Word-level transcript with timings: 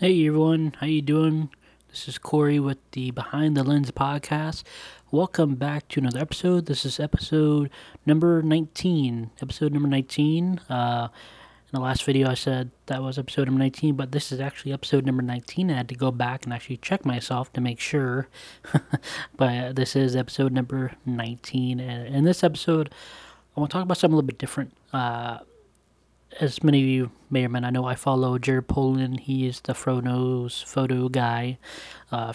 Hey 0.00 0.26
everyone, 0.26 0.74
how 0.80 0.88
you 0.88 1.02
doing? 1.02 1.50
This 1.88 2.08
is 2.08 2.18
Corey 2.18 2.58
with 2.58 2.78
the 2.90 3.12
Behind 3.12 3.56
the 3.56 3.62
Lens 3.62 3.92
podcast. 3.92 4.64
Welcome 5.12 5.54
back 5.54 5.86
to 5.90 6.00
another 6.00 6.18
episode. 6.18 6.66
This 6.66 6.84
is 6.84 6.98
episode 6.98 7.70
number 8.04 8.42
19. 8.42 9.30
Episode 9.40 9.72
number 9.72 9.88
19. 9.88 10.58
Uh, 10.68 11.08
in 11.12 11.70
the 11.72 11.80
last 11.80 12.02
video, 12.02 12.28
I 12.28 12.34
said 12.34 12.72
that 12.86 13.04
was 13.04 13.20
episode 13.20 13.46
number 13.46 13.60
19, 13.60 13.94
but 13.94 14.10
this 14.10 14.32
is 14.32 14.40
actually 14.40 14.72
episode 14.72 15.06
number 15.06 15.22
19. 15.22 15.70
I 15.70 15.74
had 15.74 15.88
to 15.90 15.94
go 15.94 16.10
back 16.10 16.44
and 16.44 16.52
actually 16.52 16.78
check 16.78 17.06
myself 17.06 17.52
to 17.52 17.60
make 17.60 17.78
sure. 17.78 18.26
but 19.36 19.76
this 19.76 19.94
is 19.94 20.16
episode 20.16 20.50
number 20.50 20.90
19. 21.06 21.78
And 21.78 22.12
in 22.12 22.24
this 22.24 22.42
episode, 22.42 22.92
I 23.56 23.60
want 23.60 23.70
to 23.70 23.74
talk 23.74 23.84
about 23.84 23.98
something 23.98 24.14
a 24.14 24.16
little 24.16 24.26
bit 24.26 24.38
different. 24.38 24.72
Uh, 24.92 25.38
as 26.40 26.62
many 26.62 26.82
of 26.82 26.88
you 26.88 27.10
may 27.30 27.44
or 27.44 27.48
may 27.48 27.60
not 27.60 27.72
know, 27.72 27.84
I 27.84 27.94
follow 27.94 28.38
Jared 28.38 28.68
Polin. 28.68 29.18
He 29.18 29.46
is 29.46 29.60
the 29.60 29.74
Fro 29.74 30.00
Knows 30.00 30.62
Photo 30.62 31.08
guy, 31.08 31.58
uh. 32.10 32.32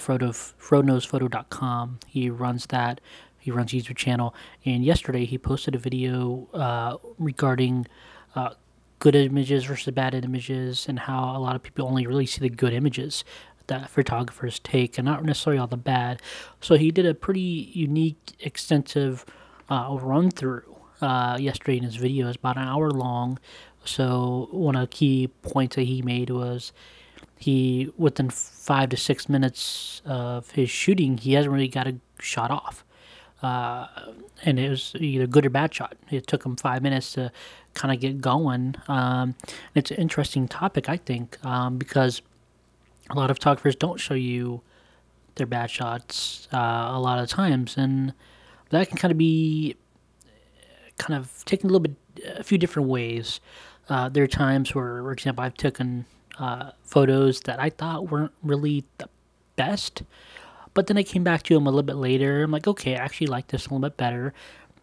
He 2.07 2.29
runs 2.29 2.65
that. 2.67 3.01
He 3.37 3.51
runs 3.51 3.71
YouTube 3.71 3.95
channel. 3.95 4.35
And 4.65 4.83
yesterday 4.83 5.25
he 5.25 5.37
posted 5.37 5.75
a 5.75 5.77
video 5.77 6.47
uh, 6.53 6.97
regarding 7.17 7.87
uh, 8.35 8.51
good 8.99 9.15
images 9.15 9.65
versus 9.65 9.93
bad 9.93 10.13
images 10.13 10.87
and 10.87 10.99
how 10.99 11.35
a 11.35 11.39
lot 11.39 11.55
of 11.55 11.63
people 11.63 11.87
only 11.87 12.05
really 12.05 12.25
see 12.25 12.41
the 12.41 12.49
good 12.49 12.73
images 12.73 13.23
that 13.67 13.89
photographers 13.89 14.59
take 14.59 14.97
and 14.97 15.05
not 15.05 15.23
necessarily 15.23 15.59
all 15.59 15.67
the 15.67 15.77
bad. 15.77 16.21
So 16.59 16.75
he 16.75 16.91
did 16.91 17.05
a 17.05 17.13
pretty 17.13 17.71
unique, 17.73 18.33
extensive 18.39 19.25
uh, 19.69 19.97
run 19.99 20.31
through 20.31 20.63
uh, 21.01 21.37
yesterday 21.39 21.77
in 21.77 21.83
his 21.83 21.95
video. 21.95 22.27
It's 22.27 22.37
about 22.37 22.57
an 22.57 22.63
hour 22.63 22.91
long 22.91 23.39
so 23.89 24.47
one 24.51 24.75
of 24.75 24.81
the 24.81 24.95
key 24.95 25.27
points 25.41 25.75
that 25.75 25.83
he 25.83 26.01
made 26.01 26.29
was 26.29 26.71
he 27.37 27.91
within 27.97 28.29
five 28.29 28.89
to 28.89 28.97
six 28.97 29.27
minutes 29.27 30.01
of 30.05 30.51
his 30.51 30.69
shooting, 30.69 31.17
he 31.17 31.33
hasn't 31.33 31.53
really 31.53 31.67
got 31.67 31.87
a 31.87 31.95
shot 32.19 32.51
off. 32.51 32.85
Uh, 33.41 33.87
and 34.43 34.59
it 34.59 34.69
was 34.69 34.93
either 34.99 35.25
good 35.25 35.45
or 35.45 35.49
bad 35.49 35.73
shot. 35.73 35.95
It 36.11 36.27
took 36.27 36.45
him 36.45 36.57
five 36.57 36.81
minutes 36.81 37.13
to 37.13 37.31
kind 37.73 37.93
of 37.93 38.01
get 38.01 38.19
going. 38.19 38.75
Um, 38.87 39.35
it's 39.73 39.91
an 39.91 39.97
interesting 39.97 40.47
topic, 40.47 40.89
I 40.89 40.97
think, 40.97 41.43
um, 41.45 41.77
because 41.77 42.21
a 43.09 43.15
lot 43.15 43.31
of 43.31 43.37
photographers 43.37 43.75
don't 43.75 43.99
show 43.99 44.13
you 44.13 44.61
their 45.35 45.47
bad 45.47 45.71
shots 45.71 46.49
uh, 46.53 46.89
a 46.91 46.99
lot 46.99 47.19
of 47.19 47.29
times, 47.29 47.77
and 47.77 48.13
that 48.71 48.89
can 48.89 48.97
kind 48.97 49.11
of 49.11 49.17
be 49.17 49.77
kind 50.97 51.17
of 51.17 51.43
taken 51.45 51.69
a 51.69 51.73
little 51.73 51.87
bit, 51.87 51.95
a 52.37 52.43
few 52.43 52.57
different 52.57 52.89
ways. 52.89 53.39
Uh, 53.89 54.07
there 54.07 54.23
are 54.23 54.27
times 54.27 54.73
where, 54.75 55.01
for 55.01 55.11
example, 55.11 55.43
I've 55.43 55.57
taken 55.57 56.05
uh, 56.37 56.71
photos 56.83 57.41
that 57.41 57.59
I 57.59 57.69
thought 57.69 58.09
weren't 58.09 58.31
really 58.43 58.85
the 58.99 59.09
best, 59.55 60.03
but 60.73 60.87
then 60.87 60.97
I 60.97 61.03
came 61.03 61.23
back 61.23 61.43
to 61.43 61.55
them 61.55 61.65
a 61.65 61.69
little 61.69 61.83
bit 61.83 61.95
later. 61.95 62.43
I'm 62.43 62.51
like, 62.51 62.67
okay, 62.67 62.95
I 62.95 62.99
actually 63.03 63.27
like 63.27 63.47
this 63.47 63.65
a 63.65 63.69
little 63.69 63.89
bit 63.89 63.97
better 63.97 64.33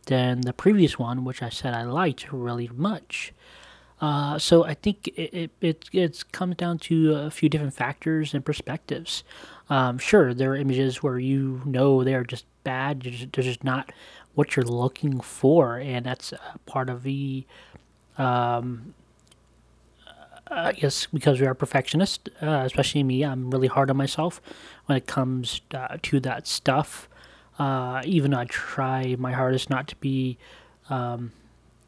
than 0.06 0.42
the 0.42 0.52
previous 0.52 0.98
one, 0.98 1.24
which 1.24 1.42
I 1.42 1.48
said 1.48 1.72
I 1.72 1.84
liked 1.84 2.32
really 2.32 2.68
much. 2.74 3.32
Uh, 4.00 4.38
so 4.38 4.64
I 4.64 4.74
think 4.74 5.08
it, 5.08 5.32
it, 5.32 5.50
it, 5.60 5.84
it 5.92 6.24
comes 6.32 6.56
down 6.56 6.78
to 6.80 7.14
a 7.14 7.30
few 7.30 7.48
different 7.48 7.74
factors 7.74 8.34
and 8.34 8.44
perspectives. 8.44 9.24
Um, 9.70 9.98
sure, 9.98 10.34
there 10.34 10.52
are 10.52 10.56
images 10.56 11.02
where 11.02 11.18
you 11.18 11.62
know 11.64 12.04
they 12.04 12.14
are 12.14 12.24
just 12.24 12.44
bad, 12.62 13.02
they're 13.02 13.12
just, 13.12 13.32
they're 13.32 13.44
just 13.44 13.64
not 13.64 13.92
what 14.34 14.54
you're 14.54 14.66
looking 14.66 15.20
for, 15.20 15.78
and 15.78 16.04
that's 16.04 16.34
part 16.66 16.90
of 16.90 17.04
the 17.04 17.46
um, 18.18 18.94
I 20.48 20.72
guess 20.72 21.06
because 21.06 21.40
we 21.40 21.46
are 21.46 21.54
perfectionists, 21.54 22.30
uh, 22.40 22.62
especially 22.64 23.02
me, 23.02 23.24
I'm 23.24 23.50
really 23.50 23.66
hard 23.66 23.90
on 23.90 23.96
myself 23.96 24.40
when 24.86 24.96
it 24.96 25.06
comes 25.06 25.60
uh, 25.74 25.98
to 26.02 26.20
that 26.20 26.46
stuff. 26.46 27.08
Uh, 27.58 28.02
even 28.04 28.30
though 28.30 28.38
I 28.38 28.44
try 28.44 29.16
my 29.18 29.32
hardest 29.32 29.70
not 29.70 29.88
to 29.88 29.96
be 29.96 30.36
um, 30.90 31.32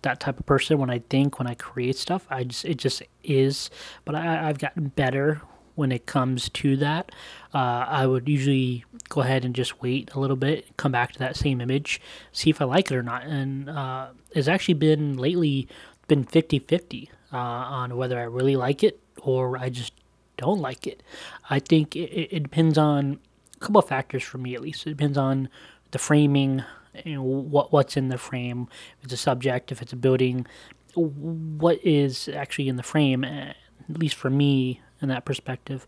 that 0.03 0.19
type 0.19 0.41
of 0.41 0.47
person 0.47 0.79
when 0.79 0.91
I 0.91 1.01
think, 1.11 1.39
when 1.39 1.47
I 1.47 1.55
create 1.55 1.97
stuff, 1.97 2.27
I 2.31 2.45
just 2.45 2.65
it 2.65 2.79
just 2.79 3.03
is. 3.23 3.71
But 4.05 4.15
I, 4.15 4.47
have 4.47 4.59
gotten 4.59 4.89
better 4.89 5.43
when 5.75 5.93
it 5.93 6.07
comes 6.07 6.49
to 6.49 6.77
that. 6.79 7.13
Uh, 7.55 7.85
I 7.87 8.07
would 8.07 8.29
usually 8.29 8.85
go 9.09 9.21
ahead 9.21 9.45
and 9.45 9.55
just 9.55 9.81
wait 9.81 10.11
a 10.15 10.21
little 10.21 10.37
bit, 10.37 10.77
come 10.77 10.91
back 10.91 11.13
to 11.13 11.19
that 11.21 11.37
same 11.37 11.61
image, 11.61 12.01
see 12.33 12.51
if 12.51 12.61
I 12.61 12.65
like 12.65 12.91
it 12.91 12.97
or 12.97 13.03
not. 13.03 13.25
And 13.25 13.71
uh, 13.71 14.09
it's 14.33 14.49
actually 14.49 14.75
been 14.75 15.17
lately 15.17 15.69
been 16.09 16.25
50 16.25 16.61
50 16.61 17.11
uh, 17.33 17.37
on 17.37 17.97
whether 17.97 18.19
I 18.19 18.25
really 18.25 18.57
like 18.57 18.83
it 18.83 19.01
or 19.23 19.57
I 19.59 19.69
just 19.69 19.93
don't 20.37 20.61
like 20.61 20.87
it. 20.87 21.03
I 21.51 21.59
think 21.59 21.95
it, 21.95 22.37
it 22.37 22.43
depends 22.43 22.79
on 22.79 23.19
a 23.57 23.59
couple 23.61 23.79
of 23.79 23.89
factors 23.89 24.23
for 24.23 24.39
me 24.39 24.55
at 24.55 24.61
least. 24.61 24.87
It 24.87 24.91
depends 24.91 25.19
on 25.19 25.49
the 25.91 25.99
framing 25.99 26.65
and 27.05 27.23
what 27.23 27.73
what's 27.73 27.97
in 27.97 28.09
the 28.09 28.19
frame. 28.19 28.69
If 28.99 29.05
it's 29.05 29.13
a 29.15 29.17
subject, 29.17 29.71
if 29.71 29.83
it's 29.83 29.93
a 29.93 29.97
building, 29.97 30.47
what 30.95 31.85
is 31.85 32.29
actually 32.29 32.69
in 32.69 32.77
the 32.77 32.83
frame. 32.83 33.25
Eh, 33.25 33.53
at 33.91 33.99
least 33.99 34.17
for 34.17 34.29
me, 34.29 34.83
in 35.01 35.09
that 35.09 35.25
perspective. 35.25 35.87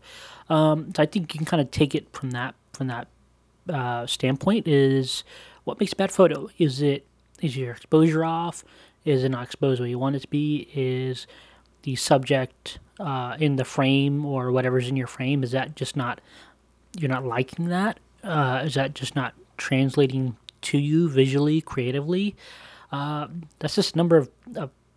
Um, 0.49 0.93
so 0.95 1.03
I 1.03 1.05
think 1.05 1.33
you 1.33 1.37
can 1.39 1.45
kind 1.45 1.61
of 1.61 1.71
take 1.71 1.95
it 1.95 2.11
from 2.11 2.31
that 2.31 2.55
from 2.73 2.87
that 2.87 3.07
uh, 3.69 4.05
standpoint. 4.05 4.67
Is 4.67 5.23
what 5.63 5.79
makes 5.79 5.93
a 5.93 5.95
bad 5.95 6.11
photo? 6.11 6.49
Is 6.57 6.81
it 6.81 7.05
is 7.41 7.57
your 7.57 7.71
exposure 7.71 8.23
off? 8.23 8.63
Is 9.05 9.23
it 9.23 9.29
not 9.29 9.43
exposed 9.43 9.79
where 9.79 9.89
you 9.89 9.99
want 9.99 10.15
it 10.15 10.21
to 10.21 10.27
be? 10.27 10.67
Is 10.73 11.27
the 11.83 11.95
subject 11.95 12.79
uh, 12.99 13.35
in 13.39 13.55
the 13.55 13.65
frame 13.65 14.25
or 14.25 14.51
whatever's 14.51 14.87
in 14.87 14.95
your 14.95 15.07
frame 15.07 15.43
is 15.43 15.51
that 15.51 15.75
just 15.75 15.95
not 15.95 16.21
you're 16.97 17.09
not 17.09 17.25
liking 17.25 17.69
that? 17.69 17.99
Uh, 18.23 18.61
is 18.65 18.75
that 18.75 18.93
just 18.93 19.15
not 19.15 19.33
translating 19.57 20.35
to 20.61 20.77
you 20.77 21.09
visually, 21.09 21.61
creatively? 21.61 22.35
Uh, 22.91 23.27
that's 23.59 23.75
just 23.75 23.95
a 23.95 23.97
number 23.97 24.17
of, 24.17 24.29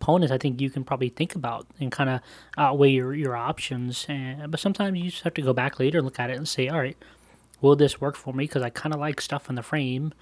opponents 0.01 0.31
I 0.31 0.37
think 0.37 0.61
you 0.61 0.69
can 0.69 0.83
probably 0.83 1.09
think 1.09 1.33
about 1.33 1.65
and 1.79 1.91
kind 1.91 2.09
of 2.09 2.19
outweigh 2.57 2.91
your, 2.91 3.13
your 3.13 3.35
options. 3.35 4.05
And, 4.07 4.51
but 4.51 4.59
sometimes 4.59 4.99
you 4.99 5.09
just 5.09 5.23
have 5.23 5.33
to 5.35 5.41
go 5.41 5.53
back 5.53 5.79
later 5.79 5.97
and 5.99 6.05
look 6.05 6.19
at 6.19 6.29
it 6.29 6.37
and 6.37 6.47
say, 6.47 6.67
all 6.67 6.77
right, 6.77 6.97
will 7.61 7.75
this 7.75 7.99
work 7.99 8.15
for 8.15 8.33
me? 8.33 8.43
Because 8.43 8.61
I 8.61 8.69
kind 8.69 8.93
of 8.93 8.99
like 8.99 9.19
stuff 9.19 9.49
in 9.49 9.55
the 9.55 9.63
frame 9.63 10.13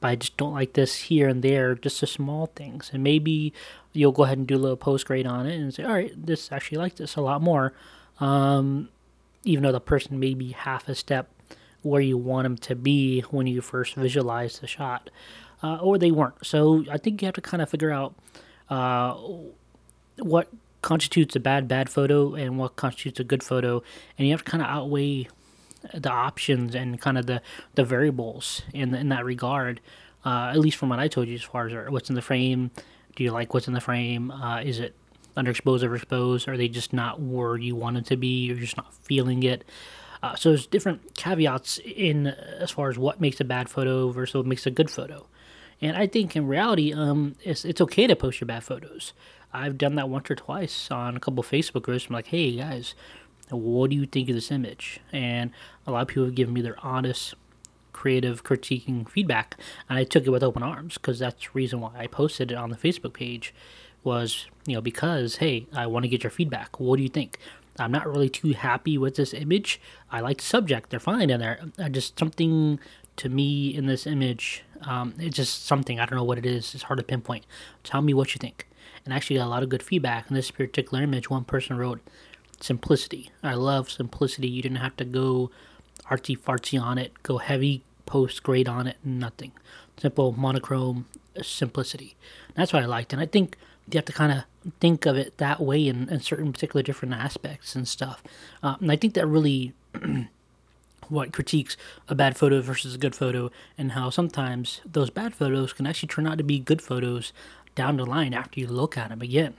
but 0.00 0.08
I 0.08 0.16
just 0.16 0.36
don't 0.36 0.52
like 0.52 0.74
this 0.74 0.94
here 0.94 1.28
and 1.28 1.42
there, 1.42 1.74
just 1.74 2.00
the 2.00 2.06
small 2.06 2.46
things. 2.46 2.90
And 2.92 3.02
maybe 3.02 3.52
you'll 3.92 4.12
go 4.12 4.24
ahead 4.24 4.38
and 4.38 4.46
do 4.46 4.56
a 4.56 4.58
little 4.58 4.76
post 4.76 5.06
grade 5.06 5.26
on 5.26 5.46
it 5.46 5.58
and 5.58 5.72
say, 5.72 5.84
all 5.84 5.94
right, 5.94 6.12
this 6.14 6.52
actually 6.52 6.78
like 6.78 6.96
this 6.96 7.16
a 7.16 7.20
lot 7.20 7.40
more. 7.40 7.72
Um, 8.20 8.88
even 9.44 9.62
though 9.62 9.72
the 9.72 9.80
person 9.80 10.18
may 10.18 10.34
be 10.34 10.52
half 10.52 10.88
a 10.88 10.94
step 10.94 11.28
where 11.82 12.00
you 12.00 12.16
want 12.16 12.44
them 12.44 12.56
to 12.56 12.74
be 12.74 13.20
when 13.30 13.46
you 13.46 13.60
first 13.60 13.94
visualize 13.94 14.58
the 14.58 14.66
shot, 14.66 15.10
uh, 15.62 15.76
or 15.76 15.98
they 15.98 16.10
weren't. 16.10 16.44
So 16.44 16.84
I 16.90 16.98
think 16.98 17.20
you 17.22 17.26
have 17.26 17.34
to 17.34 17.40
kind 17.40 17.62
of 17.62 17.68
figure 17.68 17.90
out 17.90 18.14
uh, 18.70 19.14
what 20.18 20.48
constitutes 20.82 21.36
a 21.36 21.40
bad 21.40 21.68
bad 21.68 21.88
photo 21.88 22.34
and 22.34 22.58
what 22.58 22.76
constitutes 22.76 23.20
a 23.20 23.24
good 23.24 23.42
photo, 23.42 23.82
and 24.18 24.26
you 24.26 24.32
have 24.32 24.44
to 24.44 24.50
kind 24.50 24.62
of 24.62 24.68
outweigh 24.68 25.28
the 25.92 26.10
options 26.10 26.74
and 26.74 27.00
kind 27.00 27.18
of 27.18 27.26
the, 27.26 27.42
the 27.74 27.84
variables 27.84 28.62
in 28.72 28.94
in 28.94 29.08
that 29.10 29.24
regard. 29.24 29.80
Uh, 30.24 30.50
at 30.54 30.58
least 30.58 30.78
from 30.78 30.88
what 30.88 30.98
I 30.98 31.08
told 31.08 31.28
you, 31.28 31.34
as 31.34 31.42
far 31.42 31.66
as 31.66 31.90
what's 31.90 32.08
in 32.08 32.14
the 32.14 32.22
frame, 32.22 32.70
do 33.14 33.24
you 33.24 33.30
like 33.30 33.52
what's 33.52 33.68
in 33.68 33.74
the 33.74 33.80
frame? 33.80 34.30
Uh, 34.30 34.60
is 34.60 34.80
it 34.80 34.94
underexposed, 35.36 35.82
overexposed? 35.82 36.48
Are 36.48 36.56
they 36.56 36.68
just 36.68 36.92
not 36.92 37.20
where 37.20 37.56
you 37.56 37.76
want 37.76 37.98
it 37.98 38.06
to 38.06 38.16
be? 38.16 38.46
You're 38.46 38.56
just 38.56 38.76
not 38.76 38.94
feeling 38.94 39.42
it. 39.42 39.64
Uh, 40.22 40.34
so 40.34 40.48
there's 40.48 40.66
different 40.66 41.14
caveats 41.14 41.78
in 41.84 42.28
as 42.28 42.70
far 42.70 42.88
as 42.88 42.96
what 42.96 43.20
makes 43.20 43.40
a 43.40 43.44
bad 43.44 43.68
photo 43.68 44.10
versus 44.10 44.34
what 44.34 44.46
makes 44.46 44.66
a 44.66 44.70
good 44.70 44.88
photo. 44.88 45.26
And 45.82 45.96
I 45.96 46.06
think 46.06 46.34
in 46.34 46.46
reality, 46.46 46.94
um, 46.94 47.34
it's, 47.42 47.64
it's 47.64 47.80
okay 47.82 48.06
to 48.06 48.16
post 48.16 48.40
your 48.40 48.46
bad 48.46 48.64
photos. 48.64 49.12
I've 49.52 49.76
done 49.76 49.96
that 49.96 50.08
once 50.08 50.30
or 50.30 50.34
twice 50.34 50.90
on 50.90 51.16
a 51.16 51.20
couple 51.20 51.42
Facebook 51.42 51.82
groups. 51.82 52.06
I'm 52.08 52.14
like, 52.14 52.28
hey 52.28 52.56
guys, 52.56 52.94
what 53.56 53.90
do 53.90 53.96
you 53.96 54.06
think 54.06 54.28
of 54.28 54.34
this 54.34 54.50
image? 54.50 55.00
And 55.12 55.50
a 55.86 55.90
lot 55.90 56.02
of 56.02 56.08
people 56.08 56.24
have 56.24 56.34
given 56.34 56.54
me 56.54 56.62
their 56.62 56.76
honest, 56.84 57.34
creative, 57.92 58.44
critiquing 58.44 59.08
feedback, 59.08 59.58
and 59.88 59.98
I 59.98 60.04
took 60.04 60.26
it 60.26 60.30
with 60.30 60.42
open 60.42 60.62
arms 60.62 60.94
because 60.94 61.18
that's 61.18 61.42
the 61.42 61.50
reason 61.54 61.80
why 61.80 61.92
I 61.96 62.06
posted 62.06 62.52
it 62.52 62.56
on 62.56 62.70
the 62.70 62.76
Facebook 62.76 63.14
page. 63.14 63.54
Was 64.02 64.46
you 64.66 64.74
know 64.74 64.82
because 64.82 65.36
hey, 65.36 65.66
I 65.72 65.86
want 65.86 66.02
to 66.02 66.10
get 66.10 66.22
your 66.22 66.30
feedback. 66.30 66.78
What 66.78 66.98
do 66.98 67.02
you 67.02 67.08
think? 67.08 67.38
I'm 67.78 67.90
not 67.90 68.06
really 68.06 68.28
too 68.28 68.52
happy 68.52 68.98
with 68.98 69.16
this 69.16 69.32
image. 69.32 69.80
I 70.12 70.20
like 70.20 70.38
the 70.38 70.44
subject; 70.44 70.90
they're 70.90 71.00
fine 71.00 71.30
in 71.30 71.40
there. 71.40 71.60
I 71.78 71.88
just 71.88 72.18
something 72.18 72.78
to 73.16 73.28
me 73.28 73.74
in 73.74 73.86
this 73.86 74.06
image. 74.06 74.64
Um, 74.82 75.14
it's 75.18 75.36
just 75.36 75.64
something 75.64 75.98
I 75.98 76.06
don't 76.06 76.18
know 76.18 76.24
what 76.24 76.38
it 76.38 76.46
is. 76.46 76.74
It's 76.74 76.84
hard 76.84 76.98
to 76.98 77.02
pinpoint. 77.02 77.46
Tell 77.82 78.02
me 78.02 78.12
what 78.12 78.34
you 78.34 78.38
think. 78.38 78.68
And 79.04 79.12
actually, 79.12 79.36
got 79.36 79.46
a 79.46 79.48
lot 79.48 79.62
of 79.62 79.68
good 79.68 79.82
feedback 79.82 80.28
in 80.28 80.34
this 80.34 80.50
particular 80.50 81.02
image. 81.02 81.30
One 81.30 81.44
person 81.44 81.76
wrote, 81.76 82.00
simplicity. 82.60 83.30
I 83.42 83.54
love 83.54 83.90
simplicity. 83.90 84.48
You 84.48 84.62
didn't 84.62 84.78
have 84.78 84.96
to 84.98 85.04
go 85.04 85.50
artsy 86.10 86.38
fartsy 86.38 86.80
on 86.80 86.98
it, 86.98 87.22
go 87.22 87.38
heavy 87.38 87.82
post 88.06 88.42
grade 88.42 88.68
on 88.68 88.86
it, 88.86 88.96
nothing. 89.04 89.52
Simple 89.96 90.32
monochrome 90.32 91.06
simplicity. 91.42 92.16
That's 92.54 92.72
what 92.72 92.82
I 92.82 92.86
liked. 92.86 93.12
And 93.12 93.20
I 93.22 93.26
think 93.26 93.56
you 93.90 93.98
have 93.98 94.04
to 94.06 94.12
kind 94.12 94.32
of 94.32 94.44
think 94.80 95.06
of 95.06 95.16
it 95.16 95.38
that 95.38 95.60
way 95.60 95.86
in, 95.86 96.08
in 96.08 96.20
certain 96.20 96.52
particular 96.52 96.82
different 96.82 97.14
aspects 97.14 97.74
and 97.74 97.86
stuff. 97.86 98.22
Uh, 98.62 98.76
and 98.80 98.90
I 98.90 98.96
think 98.96 99.14
that 99.14 99.26
really 99.26 99.72
what 101.08 101.32
critiques 101.32 101.76
a 102.08 102.14
bad 102.14 102.36
photo 102.36 102.60
versus 102.60 102.94
a 102.94 102.98
good 102.98 103.14
photo 103.14 103.50
and 103.76 103.92
how 103.92 104.10
sometimes 104.10 104.80
those 104.90 105.10
bad 105.10 105.34
photos 105.34 105.72
can 105.72 105.86
actually 105.86 106.08
turn 106.08 106.26
out 106.26 106.38
to 106.38 106.44
be 106.44 106.58
good 106.58 106.80
photos 106.80 107.32
down 107.74 107.96
the 107.96 108.06
line 108.06 108.32
after 108.32 108.60
you 108.60 108.66
look 108.66 108.96
at 108.96 109.10
them 109.10 109.20
again. 109.20 109.54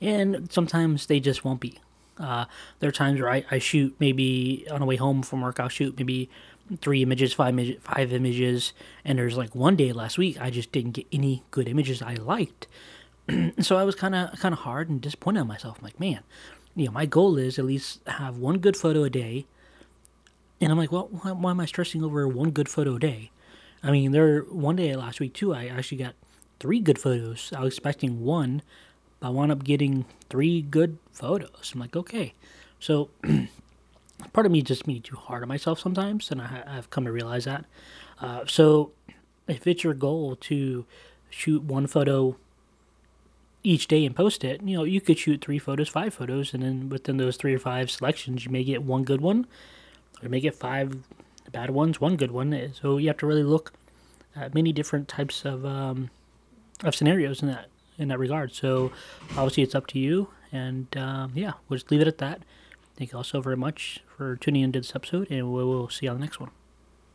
And 0.00 0.50
sometimes 0.50 1.06
they 1.06 1.20
just 1.20 1.44
won't 1.44 1.60
be. 1.60 1.78
Uh, 2.18 2.46
there 2.80 2.88
are 2.88 2.92
times 2.92 3.20
where 3.20 3.30
I, 3.30 3.44
I 3.50 3.58
shoot 3.58 3.94
maybe 3.98 4.66
on 4.70 4.80
the 4.80 4.86
way 4.86 4.96
home 4.96 5.22
from 5.22 5.42
work, 5.42 5.60
I'll 5.60 5.68
shoot 5.68 5.96
maybe 5.98 6.30
three 6.80 7.02
images, 7.02 7.32
five, 7.32 7.58
five 7.80 8.12
images, 8.12 8.72
and 9.04 9.18
there's 9.18 9.36
like 9.36 9.54
one 9.54 9.76
day 9.76 9.92
last 9.92 10.18
week 10.18 10.40
I 10.40 10.50
just 10.50 10.72
didn't 10.72 10.92
get 10.92 11.06
any 11.12 11.44
good 11.50 11.68
images 11.68 12.02
I 12.02 12.14
liked. 12.14 12.66
so 13.60 13.76
I 13.76 13.84
was 13.84 13.94
kind 13.94 14.14
of 14.14 14.38
kind 14.38 14.52
of 14.52 14.60
hard 14.60 14.88
and 14.88 15.00
disappointed 15.00 15.40
in 15.40 15.46
myself. 15.46 15.78
I'm 15.78 15.84
like, 15.84 16.00
man, 16.00 16.20
you 16.74 16.86
know, 16.86 16.92
my 16.92 17.06
goal 17.06 17.38
is 17.38 17.58
at 17.58 17.64
least 17.64 18.00
have 18.06 18.36
one 18.38 18.58
good 18.58 18.76
photo 18.76 19.04
a 19.04 19.10
day. 19.10 19.46
And 20.60 20.72
I'm 20.72 20.78
like, 20.78 20.92
well, 20.92 21.08
why, 21.10 21.32
why 21.32 21.50
am 21.50 21.60
I 21.60 21.66
stressing 21.66 22.02
over 22.02 22.26
one 22.26 22.50
good 22.50 22.68
photo 22.68 22.96
a 22.96 22.98
day? 22.98 23.30
I 23.82 23.90
mean, 23.90 24.12
there 24.12 24.40
one 24.42 24.76
day 24.76 24.94
last 24.96 25.20
week 25.20 25.34
too, 25.34 25.54
I 25.54 25.66
actually 25.66 25.98
got 25.98 26.14
three 26.60 26.80
good 26.80 26.98
photos. 26.98 27.52
I 27.54 27.60
was 27.60 27.74
expecting 27.74 28.24
one, 28.24 28.62
I 29.22 29.30
wound 29.30 29.52
up 29.52 29.64
getting 29.64 30.04
three 30.28 30.62
good 30.62 30.98
photos. 31.12 31.72
I'm 31.74 31.80
like, 31.80 31.96
okay. 31.96 32.34
So 32.78 33.08
part 34.32 34.46
of 34.46 34.52
me 34.52 34.62
just 34.62 34.86
being 34.86 35.02
too 35.02 35.16
hard 35.16 35.42
on 35.42 35.48
myself 35.48 35.80
sometimes, 35.80 36.30
and 36.30 36.40
I, 36.40 36.62
have 36.66 36.90
come 36.90 37.04
to 37.04 37.12
realize 37.12 37.44
that. 37.44 37.64
Uh, 38.20 38.44
so 38.46 38.92
if 39.48 39.66
it's 39.66 39.84
your 39.84 39.94
goal 39.94 40.36
to 40.36 40.84
shoot 41.30 41.62
one 41.62 41.86
photo 41.86 42.36
each 43.62 43.88
day 43.88 44.04
and 44.04 44.14
post 44.14 44.44
it, 44.44 44.62
you 44.62 44.76
know, 44.76 44.84
you 44.84 45.00
could 45.00 45.18
shoot 45.18 45.40
three 45.40 45.58
photos, 45.58 45.88
five 45.88 46.14
photos, 46.14 46.54
and 46.54 46.62
then 46.62 46.88
within 46.88 47.16
those 47.16 47.36
three 47.36 47.54
or 47.54 47.58
five 47.58 47.90
selections, 47.90 48.44
you 48.44 48.52
may 48.52 48.64
get 48.64 48.82
one 48.82 49.04
good 49.04 49.20
one, 49.20 49.46
or 50.20 50.24
you 50.24 50.28
may 50.28 50.40
get 50.40 50.54
five 50.54 50.96
bad 51.50 51.70
ones, 51.70 52.00
one 52.00 52.16
good 52.16 52.30
one. 52.30 52.72
So 52.80 52.98
you 52.98 53.08
have 53.08 53.18
to 53.18 53.26
really 53.26 53.42
look 53.42 53.72
at 54.34 54.54
many 54.54 54.72
different 54.72 55.08
types 55.08 55.44
of 55.44 55.64
um, 55.64 56.10
of 56.84 56.94
scenarios 56.94 57.42
in 57.42 57.48
that 57.48 57.68
in 57.98 58.08
that 58.08 58.18
regard. 58.18 58.54
So 58.54 58.92
obviously, 59.30 59.62
it's 59.62 59.74
up 59.74 59.86
to 59.88 59.98
you, 59.98 60.28
and 60.52 60.94
um, 60.96 61.32
yeah, 61.34 61.52
we'll 61.68 61.78
just 61.78 61.90
leave 61.90 62.00
it 62.00 62.08
at 62.08 62.18
that. 62.18 62.42
Thank 62.96 63.12
you 63.12 63.18
all 63.18 63.24
so 63.24 63.40
very 63.40 63.56
much 63.56 64.00
for 64.16 64.36
tuning 64.36 64.62
into 64.62 64.80
this 64.80 64.94
episode, 64.94 65.30
and 65.30 65.52
we 65.52 65.64
will 65.64 65.88
see 65.88 66.06
you 66.06 66.10
on 66.10 66.18
the 66.18 66.24
next 66.24 66.40
one. 66.40 66.50